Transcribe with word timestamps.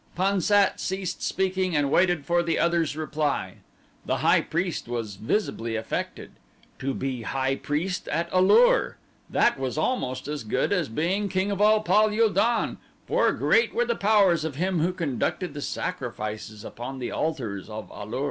Pan 0.15 0.41
sat 0.41 0.79
ceased 0.79 1.21
speaking 1.21 1.75
and 1.75 1.91
waited 1.91 2.25
for 2.25 2.41
the 2.41 2.57
other's 2.57 2.97
reply. 2.97 3.57
The 4.07 4.17
high 4.25 4.41
priest 4.41 4.87
was 4.87 5.15
visibly 5.17 5.75
affected. 5.75 6.31
To 6.79 6.95
be 6.95 7.21
high 7.21 7.55
priest 7.55 8.07
at 8.07 8.27
A 8.31 8.41
lur! 8.41 8.97
That 9.29 9.59
was 9.59 9.77
almost 9.77 10.27
as 10.27 10.43
good 10.43 10.73
as 10.73 10.89
being 10.89 11.29
king 11.29 11.51
of 11.51 11.61
all 11.61 11.83
Pal 11.83 12.09
ul 12.19 12.31
don, 12.31 12.79
for 13.05 13.31
great 13.31 13.75
were 13.75 13.85
the 13.85 13.93
powers 13.95 14.43
of 14.43 14.55
him 14.55 14.79
who 14.79 14.91
conducted 14.91 15.53
the 15.53 15.61
sacrifices 15.61 16.65
upon 16.65 16.97
the 16.97 17.11
altars 17.11 17.69
of 17.69 17.87
A 17.93 18.03
lur. 18.03 18.19